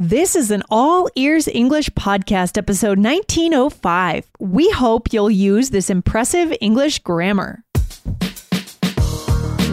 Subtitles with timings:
[0.00, 4.28] This is an all ears English podcast, episode 1905.
[4.40, 7.62] We hope you'll use this impressive English grammar.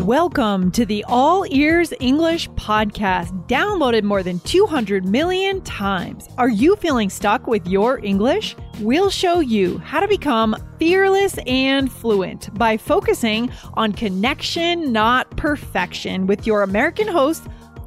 [0.04, 6.28] Welcome to the All Ears English podcast, downloaded more than 200 million times.
[6.38, 8.56] Are you feeling stuck with your English?
[8.80, 16.28] We'll show you how to become fearless and fluent by focusing on connection, not perfection,
[16.28, 17.48] with your American host,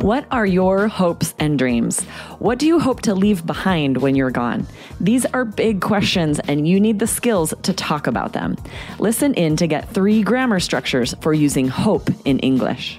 [0.00, 2.02] What are your hopes and dreams?
[2.38, 4.66] What do you hope to leave behind when you're gone?
[4.98, 8.56] These are big questions, and you need the skills to talk about them.
[8.98, 12.98] Listen in to get three grammar structures for using hope in English.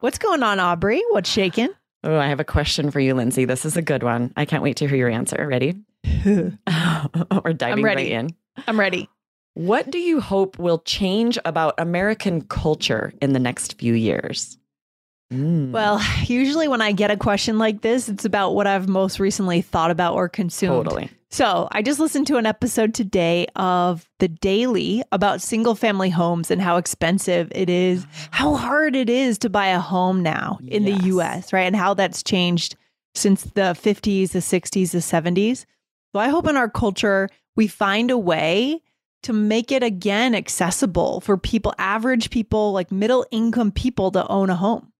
[0.00, 1.02] What's going on, Aubrey?
[1.10, 1.70] What's shaking?
[2.04, 3.46] Oh, I have a question for you, Lindsay.
[3.46, 4.32] This is a good one.
[4.36, 5.44] I can't wait to hear your answer.
[5.44, 5.74] Ready?
[6.24, 8.30] We're diving right in.
[8.68, 9.08] I'm ready.
[9.54, 14.56] What do you hope will change about American culture in the next few years?
[15.32, 19.20] Mm, Well, usually when I get a question like this, it's about what I've most
[19.20, 20.84] recently thought about or consumed.
[20.86, 21.10] totally.
[21.30, 26.50] So I just listened to an episode today of The Daily about single family homes
[26.50, 30.84] and how expensive it is, how hard it is to buy a home now in
[30.86, 30.98] Yes.
[31.02, 31.66] the US, right?
[31.66, 32.76] And how that's changed
[33.14, 35.66] since the 50s, the 60s, the 70s.
[36.14, 38.80] So I hope in our culture we find a way
[39.24, 44.48] to make it again accessible for people, average people, like middle income people to own
[44.48, 44.92] a home.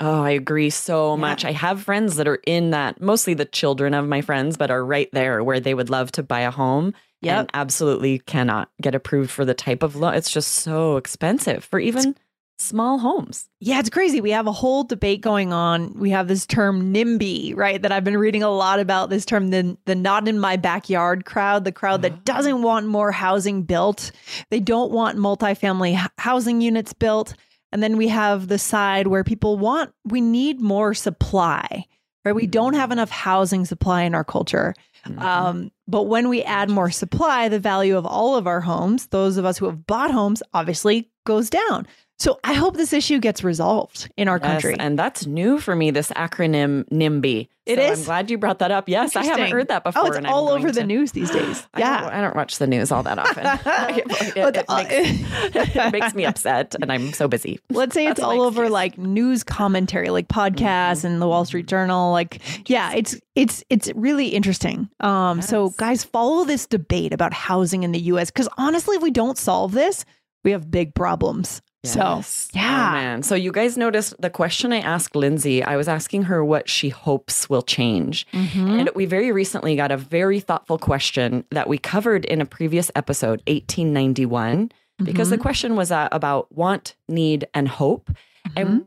[0.00, 1.20] Oh, I agree so Yeah.
[1.20, 1.44] much.
[1.44, 4.84] I have friends that are in that, mostly the children of my friends, but are
[4.84, 7.38] right there where they would love to buy a home Yep.
[7.38, 10.14] and absolutely cannot get approved for the type of loan.
[10.14, 12.16] It's just so expensive for even
[12.58, 13.48] small homes.
[13.60, 14.20] Yeah, it's crazy.
[14.20, 15.92] We have a whole debate going on.
[15.98, 17.80] We have this term NIMBY, right?
[17.80, 21.24] That I've been reading a lot about this term, the, the not in my backyard
[21.24, 22.20] crowd, the crowd that oh.
[22.24, 24.12] doesn't want more housing built.
[24.50, 27.34] They don't want multifamily housing units built.
[27.74, 31.84] And then we have the side where people want, we need more supply,
[32.24, 32.32] right?
[32.32, 34.74] We don't have enough housing supply in our culture.
[35.04, 35.18] Mm-hmm.
[35.18, 39.38] Um, but when we add more supply, the value of all of our homes, those
[39.38, 41.88] of us who have bought homes, obviously goes down.
[42.16, 44.76] So I hope this issue gets resolved in our Yes, country.
[44.78, 47.48] and that's new for me, this acronym NIMBY.
[47.66, 47.98] It So is?
[48.00, 48.88] I'm glad you brought that up.
[48.88, 50.02] Yes, I haven't heard that before.
[50.04, 51.66] Oh, it's all over the news these days.
[51.74, 52.10] I don't, Yeah.
[52.12, 53.44] I don't watch the news all that often.
[53.98, 54.94] it, it uh, makes,
[55.76, 57.58] it makes me upset, and I'm so busy.
[57.70, 58.72] Let's say it's all over excuse.
[58.72, 62.12] like news commentary, like podcasts and the Wall Street Journal.
[62.12, 64.88] Like, yeah, it's it's it's really interesting.
[65.00, 68.30] Um, so guys, follow this debate about housing in the U.S.
[68.30, 70.04] Because honestly, if we don't solve this,
[70.44, 71.60] we have big problems.
[71.84, 72.48] Yes.
[72.50, 73.22] So Oh, yeah, man.
[73.22, 76.88] So you guys noticed the question I asked Lindsay, I was asking her what she
[76.88, 78.26] hopes will change.
[78.32, 78.80] Mhm.
[78.80, 82.90] And we very recently got a very thoughtful question that we covered in a previous
[82.96, 84.70] episode, 1891,
[85.02, 85.30] because Mm-hmm.
[85.36, 88.10] the question was uh, about want, need, and hope.
[88.48, 88.58] Mm-hmm.
[88.58, 88.84] And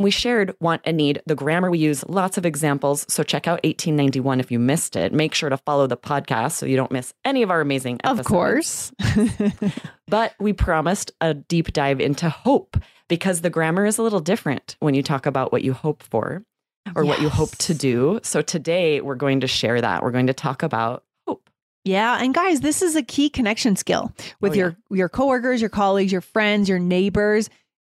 [0.00, 3.04] we shared want and need, the grammar we use, lots of examples.
[3.08, 5.12] So check out 1891 if you missed it.
[5.12, 8.20] Make sure to follow the podcast so you don't miss any of our amazing episodes.
[8.20, 8.92] of course.
[10.06, 12.76] But we promised a deep dive into hope
[13.08, 16.42] because the grammar is a little different when you talk about what you hope for
[16.96, 18.18] or what you hope to do.
[18.24, 20.02] So today we're going to share that.
[20.02, 21.48] We're going to talk about hope.
[21.84, 24.58] Yeah, and guys, this is a key connection skill with Oh, yeah.
[24.58, 27.48] your your coworkers, your colleagues, your friends, your neighbors.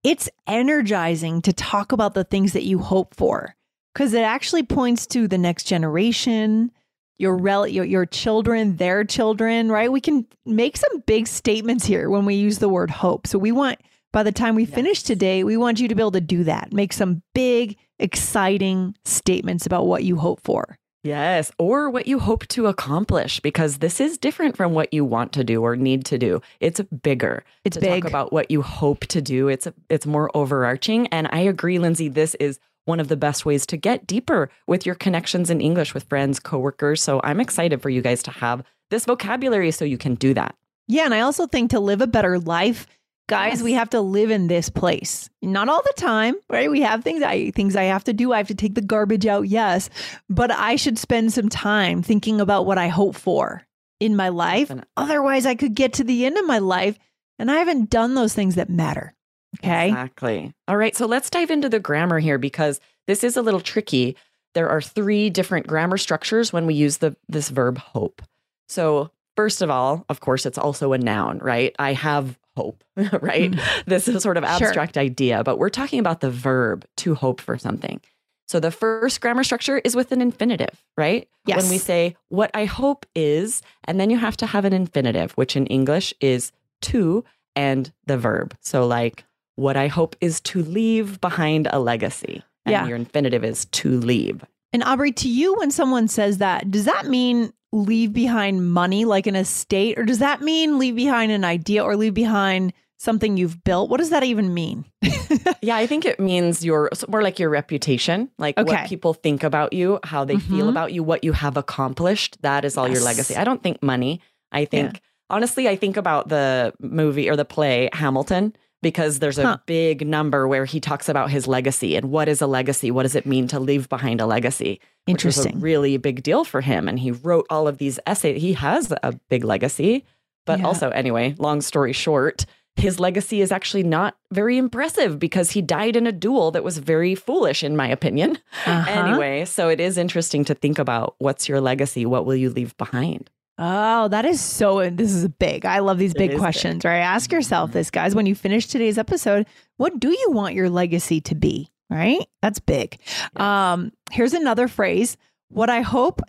[0.09, 3.55] It's energizing to talk about the things that you hope for
[3.93, 6.73] because it actually points to the next generation,
[7.19, 9.93] your rel- your your children, their children, right?
[9.93, 13.27] We can make some big statements here when we use the word hope.
[13.27, 16.13] So we want by the time we finish today, we want you to be able
[16.13, 16.73] to do that.
[16.73, 20.78] Make some big exciting statements about what you hope for.
[21.05, 25.33] Yes, or what you hope to accomplish, because this is different from what you want
[25.35, 26.43] to do or need to do.
[26.61, 27.45] It's bigger.
[27.65, 28.03] It's to big.
[28.03, 29.49] Talk about what you hope to do.
[29.49, 32.09] It's it's more overarching, and I agree, Lindsay.
[32.09, 35.95] This is one of the best ways to get deeper with your connections in English
[35.95, 37.03] with friends, coworkers.
[37.03, 40.55] So I'm excited for you guys to have this vocabulary so you can do that.
[40.89, 42.87] Yeah, and I also think to live a better life,
[43.29, 43.63] guys, Yes.
[43.63, 45.31] we have to live in this place.
[45.43, 46.71] Not all the time, right?
[46.71, 48.33] We have things I things I have to do.
[48.33, 49.89] I have to take the garbage out, yes,
[50.29, 53.63] but I should spend some time thinking about what I hope for
[54.01, 54.69] in my life.
[54.69, 54.91] Definitely.
[54.97, 56.99] Otherwise, I could get to the end of my life
[57.39, 59.15] and I haven't done those things that matter.
[59.61, 59.89] Okay?
[59.89, 60.53] Exactly.
[60.67, 60.95] All right.
[60.97, 64.17] So let's dive into the grammar here because this is a little tricky.
[64.55, 68.23] There are three different grammar structures when we use the this verb hope.
[68.69, 71.75] So first of all, of course, it's also a noun, right?
[71.79, 72.79] I have hope,
[73.31, 73.55] right?
[73.87, 74.59] This is sort of Mm.
[74.59, 74.67] Sure.
[74.69, 78.01] abstract idea, but we're talking about the verb to hope for something.
[78.47, 81.29] So the first grammar structure is with an infinitive, right?
[81.47, 81.59] Yes.
[81.63, 85.33] When we say what I hope is, and then you have to have an infinitive,
[85.33, 86.51] which in English is
[86.83, 87.25] to
[87.55, 88.55] and the verb.
[88.61, 89.25] So like
[89.57, 92.43] what I hope is to leave behind a legacy.
[92.65, 92.87] And Yeah.
[92.87, 94.45] your infinitive is to leave.
[94.73, 99.27] And Aubrey, to you, when someone says that, does that mean leave behind money like
[99.27, 103.63] an estate, or does that mean leave behind an idea or leave behind something you've
[103.65, 103.91] built?
[103.91, 104.85] What does that even mean?
[105.61, 108.65] Yeah, I think it means your more like your reputation, like Okay.
[108.73, 110.71] what people think about you, how they feel Mhm.
[110.71, 112.39] about you, what you have accomplished.
[112.43, 113.37] That is all your legacy.
[113.37, 114.21] I don't think money.
[114.53, 119.43] I think honestly, I think about the movie or the play Hamilton because there's a
[119.43, 119.57] Huh.
[119.67, 122.91] big number where he talks about his legacy and what is a legacy?
[122.91, 124.81] What does it mean to leave behind a legacy?
[125.07, 125.61] Which was a Interesting.
[125.61, 126.89] really big deal for him.
[126.89, 128.41] And he wrote all of these essays.
[128.41, 130.05] He has a big legacy.
[130.47, 130.67] But Yeah.
[130.67, 132.47] also, anyway, long story short,
[132.77, 136.79] his legacy is actually not very impressive because he died in a duel that was
[136.79, 138.39] very foolish, in my opinion.
[138.67, 138.91] Uh-huh.
[138.91, 142.07] Anyway, so it is interesting to think about what's your legacy?
[142.07, 143.29] What will you leave behind?
[143.59, 144.89] Oh, that is so.
[144.89, 145.67] This is big.
[145.67, 146.99] I love these big questions, right?
[146.99, 149.47] Ask yourself this, guys, when you finish today's episode,
[149.79, 151.69] what do you want your legacy to be?
[151.91, 152.27] Right?
[152.41, 153.01] That's big.
[153.35, 155.17] Um, here's another phrase.
[155.49, 156.21] What I hope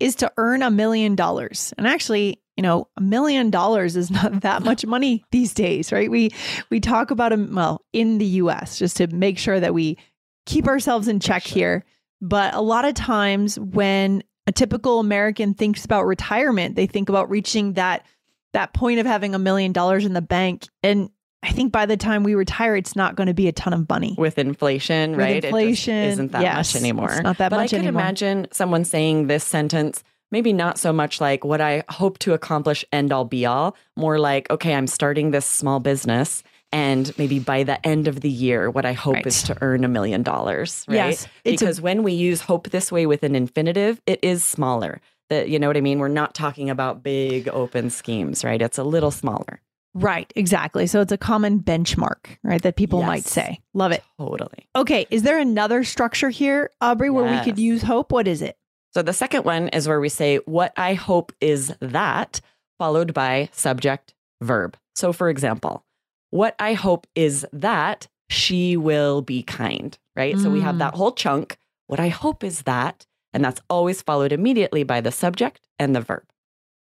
[0.00, 1.74] is to earn a million dollars.
[1.76, 6.10] And actually, you know, a million dollars is not that much money these days, right?
[6.10, 6.30] We
[6.70, 9.98] we talk about them well in the US just to make sure that we
[10.46, 11.54] keep ourselves in check sure.
[11.54, 11.84] here.
[12.20, 17.28] But a lot of times when a typical American thinks about retirement, they think about
[17.28, 18.06] reaching that
[18.54, 20.66] that point of having a million dollars in the bank.
[20.82, 21.10] And
[21.42, 23.86] I think by the time we retire, it's not going to be a ton of
[23.90, 24.14] money.
[24.16, 25.44] With inflation, right?
[25.44, 27.12] Inflation, isn't that yes, much anymore.
[27.12, 28.00] it's not that but much I could anymore.
[28.00, 32.86] imagine someone saying this sentence, maybe not so much like what I hope to accomplish
[32.90, 36.42] end all be all, more like, okay, I'm starting this small business.
[36.70, 39.26] And maybe by the end of the year, what I hope Right.
[39.26, 40.96] is to earn a million dollars, right?
[40.96, 44.44] Yes, it's a- because when we use hope this way with an infinitive, it is
[44.44, 45.00] smaller.
[45.30, 45.98] That you know what I mean?
[45.98, 48.60] We're not talking about big open schemes, right?
[48.60, 49.60] It's a little smaller.
[49.94, 50.86] Right, exactly.
[50.86, 52.60] So it's a common benchmark, right?
[52.62, 53.60] That people might say.
[53.74, 54.02] Love it.
[54.18, 54.68] Totally.
[54.76, 58.12] Okay, is there another structure here, Aubrey, where we could use hope?
[58.12, 58.56] What is it?
[58.94, 62.40] So the second one is where we say, What I hope is that,
[62.78, 64.76] followed by subject, verb.
[64.94, 65.84] So for example,
[66.30, 70.38] what I hope is that she will be kind, right?
[70.38, 70.78] So we have Mm.
[70.80, 71.56] that whole chunk.
[71.86, 76.00] What I hope is that, and that's always followed immediately by the subject and the
[76.02, 76.24] verb.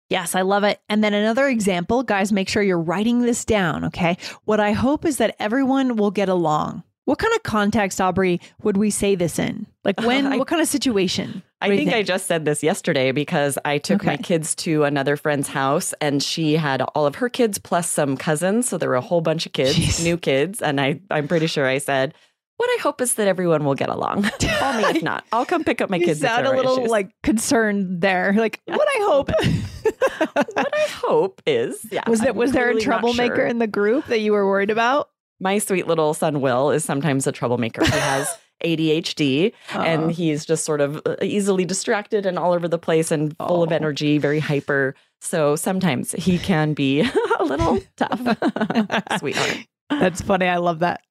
[0.10, 0.80] Yes, I love it.
[0.90, 4.18] And then another example, guys, make sure you're writing this down, okay?
[4.46, 6.84] What I hope is that everyone will get along.
[7.06, 9.68] What kind of context, Aubrey, would we say this in?
[9.84, 11.44] Like when, I- what kind of situation?
[11.62, 15.18] I you think, I just said this yesterday because I took my kids to another
[15.18, 18.70] friend's house and she had all of her kids plus some cousins.
[18.70, 20.04] So there were a whole bunch of kids, Jeez.
[20.04, 20.62] new kids.
[20.62, 22.14] And I, I'm pretty sure I said,
[22.58, 24.24] What I hope is that everyone will get along.
[24.40, 25.26] Call me if not.
[25.32, 26.20] I'll come pick up my you kids.
[26.22, 26.92] sound a little issues.
[26.92, 28.34] like concerned there.
[28.38, 29.32] Like, Yeah, what I hope.
[30.54, 32.08] what I hope is, yeah.
[32.08, 33.48] was there I'm was there a troublemaker sure.
[33.48, 35.10] in the group that you were worried about?
[35.40, 37.84] My sweet little son Will is sometimes a troublemaker.
[37.86, 38.28] He has
[38.64, 43.12] ADHD Uh, and he's just sort of uh, easily distracted and all over the place
[43.12, 43.76] and full of Oh.
[43.76, 44.96] energy, very hyper.
[45.22, 47.02] So sometimes he can be
[47.40, 48.20] a little tough,
[49.20, 49.58] sweetheart.
[49.90, 50.48] that's funny.
[50.48, 51.02] I love that.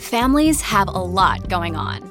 [0.00, 2.10] Families have a lot going on.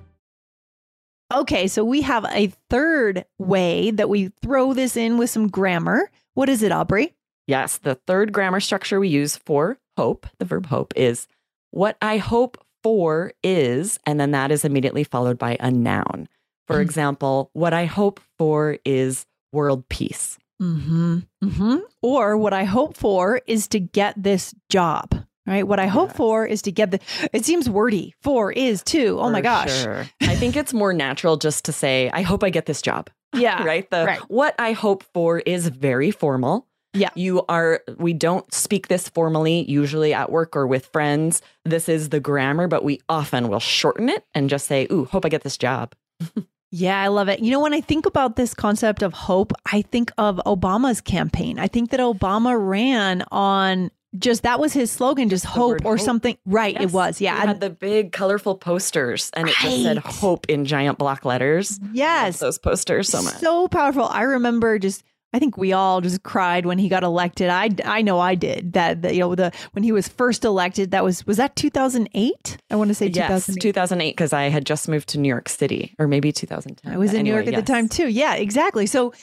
[1.31, 6.09] Okay, so we have a third way that we throw this in with some grammar.
[6.33, 7.13] What is it, Aubrey?
[7.47, 11.27] Yes, the third grammar structure we use for hope, the verb hope, is
[11.71, 16.27] what I hope for is, and then that is immediately followed by a noun.
[16.67, 16.81] For Mm.
[16.81, 20.37] example, what I hope for is world peace.
[20.61, 21.19] Mm-hmm.
[21.43, 21.77] Mm-hmm.
[22.01, 25.15] Or what I hope for is to get this job.
[25.47, 25.67] Right.
[25.67, 26.17] What I hope Yes.
[26.17, 26.99] for is to get the.
[27.33, 28.13] It seems wordy.
[28.17, 29.17] Oh for is too.
[29.19, 29.83] Oh my gosh.
[29.83, 30.05] sure.
[30.21, 33.09] I think it's more natural just to say, I hope I get this job.
[33.33, 33.63] Yeah.
[33.63, 33.89] right?
[33.89, 34.19] The right.
[34.29, 36.67] what I hope for is very formal.
[36.93, 37.09] Yeah.
[37.15, 41.41] You are we don't speak this formally usually at work or with friends.
[41.63, 45.25] This is the grammar, but we often will shorten it and just say, "Ooh, hope
[45.25, 45.95] I get this job."
[46.73, 47.41] Yeah, I love it.
[47.41, 51.59] You know, when I think about this concept of hope, I think of Obama's campaign.
[51.59, 56.05] I think that Obama ran on just that was his slogan, just hope or hope.
[56.05, 56.37] something.
[56.45, 56.79] Right.
[56.79, 57.21] It was.
[57.21, 57.39] Yeah.
[57.39, 61.79] And- had the big colorful posters and it just said hope in giant block letters.
[61.93, 62.39] Yes.
[62.39, 63.35] those posters so much.
[63.35, 64.05] So powerful.
[64.05, 65.03] I remember just
[65.33, 67.49] I think we all just cried when he got elected.
[67.49, 68.73] I I know I did.
[68.73, 72.57] That, that you know the when he was first elected that was was that 2008?
[72.69, 73.61] I want to say Yes, 2008.
[73.61, 76.93] 2008 because I had just moved to New York City or maybe 2010.
[76.93, 78.09] I was in New York anyway, at the time too.
[78.09, 78.85] Yeah, exactly.
[78.85, 79.13] So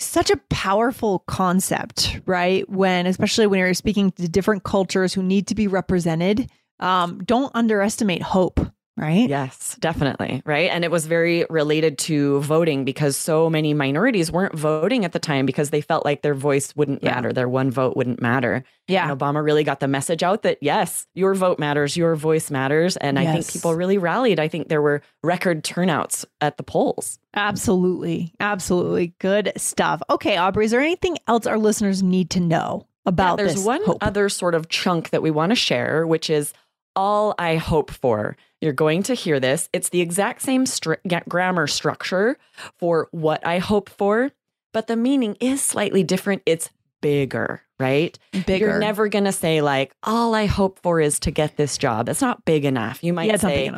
[0.00, 2.68] such a powerful concept, right?
[2.68, 6.50] When especially when you're speaking to different cultures who need to be represented.
[6.80, 8.60] Um, don't underestimate hope,
[8.98, 9.28] right?
[9.28, 10.42] Yes, definitely.
[10.44, 10.70] Right.
[10.70, 15.18] And it was very related to voting because so many minorities weren't voting at the
[15.18, 17.14] time because they felt like their voice wouldn't Yeah.
[17.14, 18.64] matter, their one vote wouldn't matter.
[18.88, 19.10] Yeah.
[19.10, 22.96] And Obama really got the message out that yes, your vote matters, your voice matters.
[22.96, 24.40] And I think people really rallied.
[24.40, 27.18] I think there were record turnouts at the polls.
[27.34, 28.32] Absolutely.
[28.40, 29.14] Absolutely.
[29.20, 30.02] Good stuff.
[30.10, 33.82] Okay, Aubrey, is there anything else our listeners need to know about Yeah, there's one
[33.84, 33.98] hope?
[34.00, 36.52] other sort of chunk that we want to share, which is
[36.96, 38.36] all I hope for.
[38.60, 39.68] You're going to hear this.
[39.72, 42.36] It's the exact same stri- grammar structure
[42.76, 44.30] for what I hope for,
[44.72, 46.42] but the meaning is slightly different.
[46.44, 48.18] It's bigger, right?
[48.46, 48.66] Bigger.
[48.66, 52.06] You're never going to say, like, all I hope for is to get this job.
[52.06, 53.02] That's not big enough.
[53.04, 53.70] You might yeah, say,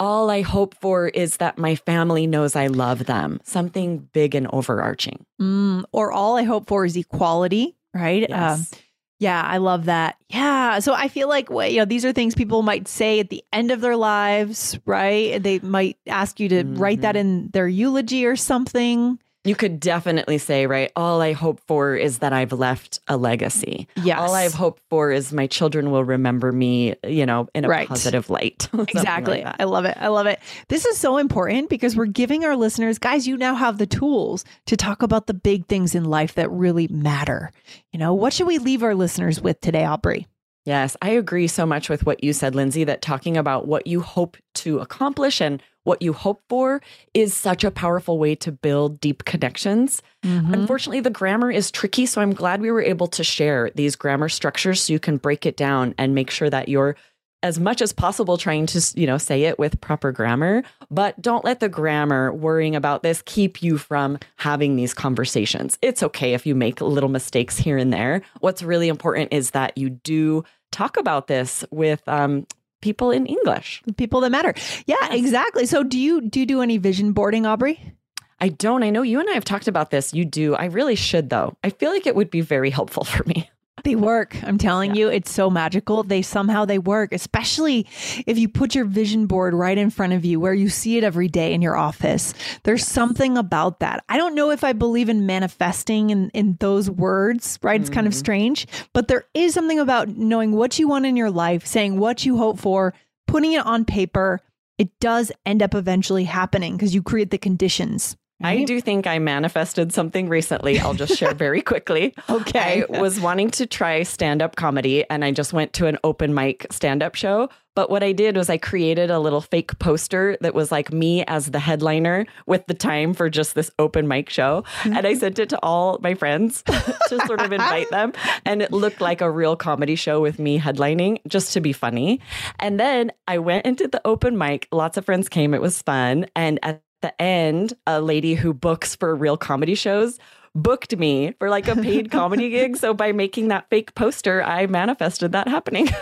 [0.00, 3.40] all I hope for is that my family knows I love them.
[3.44, 5.24] Something big and overarching.
[5.40, 8.24] Mm, or all I hope for is equality, right?
[8.24, 8.74] Um, Yes.
[9.18, 10.16] Yeah, I love that.
[10.28, 10.78] Yeah.
[10.78, 13.42] So I feel like, well, you know, these are things people might say at the
[13.52, 15.42] end of their lives, right?
[15.42, 17.28] They might ask you to write that mm-hmm.
[17.28, 19.18] in their eulogy or something.
[19.48, 23.88] You could definitely say, right, all I hope for is that I've left a legacy.
[23.96, 24.18] Yes.
[24.18, 27.88] All I've hoped for is my children will remember me, you know, in a Right.
[27.88, 28.62] positive light.
[28.70, 29.44] Something like Exactly.
[29.44, 29.96] I love it.
[29.98, 30.38] I love it.
[30.68, 34.44] This is so important because we're giving our listeners, guys, you now have the tools
[34.66, 37.50] to talk about the big things in life that really matter.
[37.90, 40.26] You know, what should we leave our listeners with today, Aubrey?
[40.66, 44.02] Yes, I agree so much with what you said, Lindsay, that talking about what you
[44.02, 46.82] hope to accomplish and what you hope for
[47.14, 50.02] is such a powerful way to build deep connections.
[50.22, 50.52] Mm-hmm.
[50.52, 54.28] Unfortunately, the grammar is tricky, so I'm glad we were able to share these grammar
[54.28, 56.94] structures so you can break it down and make sure that you're
[57.42, 61.44] as much as possible trying to, you know, say it with proper grammar, but don't
[61.44, 65.78] let the grammar worrying about this keep you from having these conversations.
[65.80, 68.22] It's okay if you make little mistakes here and there.
[68.40, 72.46] What's really important is that you do talk about this with um,
[72.80, 73.82] people in English.
[73.96, 74.54] People that matter.
[74.86, 75.14] Yeah, Yes.
[75.18, 75.66] exactly.
[75.66, 77.94] So do you do you do any vision boarding, Aubrey?
[78.40, 78.82] I don't.
[78.84, 80.14] I know you and I have talked about this.
[80.14, 80.54] You do.
[80.54, 81.56] I really should, though.
[81.64, 83.50] I feel like it would be very helpful for me.
[83.84, 84.36] They work.
[84.42, 86.02] I'm telling you, it's so magical.
[86.02, 87.86] They somehow they work, especially
[88.26, 91.04] if you put your vision board right in front of you where you see it
[91.04, 92.34] every day in your office.
[92.64, 94.04] There's something about that.
[94.08, 97.80] I don't know if I believe in manifesting in, in those words, right?
[97.80, 98.18] It's kind of mm-hmm.
[98.18, 102.24] strange, but there is something about knowing what you want in your life, saying what
[102.24, 102.94] you hope for,
[103.26, 104.40] putting it on paper.
[104.78, 108.16] It does end up eventually happening because you create the conditions.
[108.40, 110.78] I do think I manifested something recently.
[110.78, 112.14] I'll just share very quickly.
[112.30, 112.84] Okay.
[112.88, 116.34] I was wanting to try stand up comedy and I just went to an open
[116.34, 117.48] mic stand up show.
[117.74, 121.24] But what I did was I created a little fake poster that was like me
[121.26, 124.64] as the headliner with the time for just this open mic show.
[124.82, 125.20] And I mm-hmm.
[125.20, 128.14] sent it to all my friends to sort of invite them.
[128.44, 132.20] And it looked like a real comedy show with me headlining just to be funny.
[132.58, 134.66] And then I went into the open mic.
[134.72, 135.54] Lots of friends came.
[135.54, 136.26] It was fun.
[136.34, 140.18] And at the end, a lady who books for real comedy shows
[140.54, 142.76] booked me for like a paid comedy gig.
[142.76, 145.88] So by making that fake poster, I manifested that happening.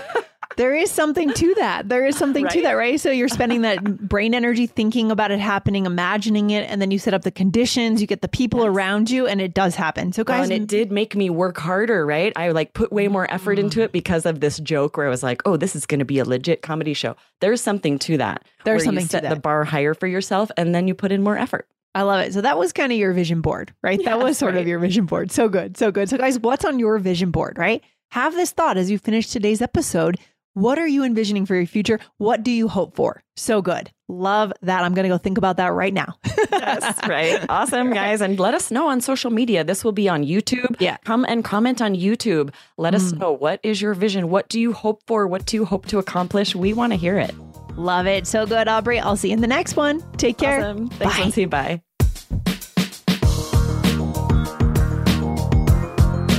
[0.57, 1.89] There is something to that.
[1.89, 3.01] There is something to that, right?
[3.01, 6.99] So you're spending that brain energy thinking about it happening, imagining it, and then you
[6.99, 10.13] set up the conditions, you get the people around you, and it does happen.
[10.13, 12.33] So, Well, guys, and it did make me work harder, right?
[12.37, 13.93] I like put way more effort into it mm.
[13.93, 16.25] because of this joke where I was like, "Oh, this is going to be a
[16.25, 18.45] legit comedy show." There's something to that.
[18.65, 21.23] There's something you to set the bar higher for yourself, and then you put in
[21.23, 21.69] more effort.
[21.97, 22.35] I love it.
[22.35, 23.99] So that was kind of your vision board, right?
[24.05, 25.33] that was sort of your vision board.
[25.33, 25.79] So good.
[25.79, 26.11] So good.
[26.11, 27.83] So guys, what's on your vision board, right?
[28.11, 30.19] Have this thought as you finish today's episode.
[30.57, 32.01] What are you envisioning for your future?
[32.17, 33.23] What do you hope for?
[33.37, 33.91] So good.
[34.09, 34.83] Love that.
[34.85, 36.15] I'm going to go think about that right now.
[36.51, 37.45] Yes, right.
[37.51, 38.23] Awesome, guys.
[38.23, 39.65] And let us know on social media.
[39.65, 40.75] This will be on YouTube.
[40.81, 40.97] Yeah.
[41.05, 42.55] Come and comment on YouTube.
[42.79, 43.19] Let us Mm.
[43.19, 44.31] know what is your vision?
[44.31, 45.27] What do you hope for?
[45.27, 46.57] What do you hope to accomplish?
[46.57, 47.35] We want to hear it.
[47.77, 48.27] Love it.
[48.27, 48.99] So good, Aubrey.
[48.99, 50.03] I'll see you in the next one.
[50.17, 50.61] Take care.
[50.61, 50.89] Awesome.
[50.89, 51.23] Thanks, Bye.
[51.23, 51.45] Lindsay.
[51.45, 51.83] Bye.